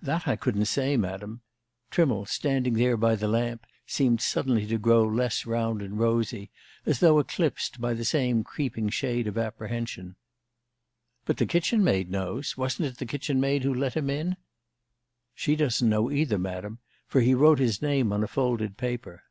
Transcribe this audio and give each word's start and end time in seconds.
"That 0.00 0.28
I 0.28 0.36
couldn't 0.36 0.66
say, 0.66 0.96
Madam." 0.96 1.40
Trimmle, 1.90 2.26
standing 2.26 2.74
there 2.74 2.96
by 2.96 3.16
the 3.16 3.26
lamp, 3.26 3.66
seemed 3.84 4.20
suddenly 4.20 4.64
to 4.64 4.78
grow 4.78 5.02
less 5.04 5.44
round 5.44 5.82
and 5.82 5.98
rosy, 5.98 6.52
as 6.86 7.00
though 7.00 7.18
eclipsed 7.18 7.80
by 7.80 7.92
the 7.92 8.04
same 8.04 8.44
creeping 8.44 8.90
shade 8.90 9.26
of 9.26 9.36
apprehension. 9.36 10.14
"But 11.24 11.38
the 11.38 11.46
kitchen 11.46 11.82
maid 11.82 12.12
knows 12.12 12.56
wasn't 12.56 12.90
it 12.92 12.98
the 12.98 13.06
kitchen 13.06 13.40
maid 13.40 13.64
who 13.64 13.74
let 13.74 13.94
him 13.94 14.08
in?" 14.08 14.36
"She 15.34 15.56
doesn't 15.56 15.88
know 15.90 16.12
either, 16.12 16.38
Madam, 16.38 16.78
for 17.08 17.20
he 17.20 17.34
wrote 17.34 17.58
his 17.58 17.82
name 17.82 18.12
on 18.12 18.22
a 18.22 18.28
folded 18.28 18.76
paper." 18.76 19.24